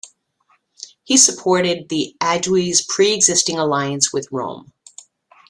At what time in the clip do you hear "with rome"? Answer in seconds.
4.11-4.73